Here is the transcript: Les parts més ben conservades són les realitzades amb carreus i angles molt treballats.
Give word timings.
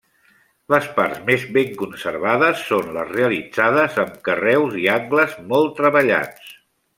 Les 0.73 0.85
parts 0.93 1.19
més 1.25 1.43
ben 1.57 1.75
conservades 1.81 2.63
són 2.69 2.89
les 2.95 3.11
realitzades 3.11 4.01
amb 4.05 4.17
carreus 4.31 4.79
i 4.85 4.89
angles 4.95 5.37
molt 5.53 5.79
treballats. 5.83 6.51